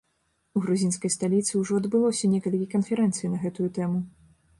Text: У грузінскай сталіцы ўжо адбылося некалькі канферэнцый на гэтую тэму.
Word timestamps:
У 0.59 0.59
грузінскай 0.61 1.11
сталіцы 1.15 1.53
ўжо 1.63 1.77
адбылося 1.81 2.29
некалькі 2.31 2.65
канферэнцый 2.73 3.31
на 3.35 3.43
гэтую 3.45 3.69
тэму. 3.77 3.99